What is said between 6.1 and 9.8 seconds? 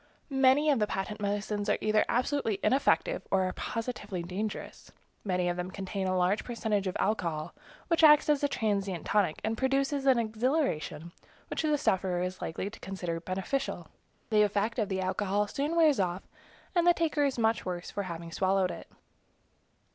large percentage of alcohol, which acts as a transient tonic, and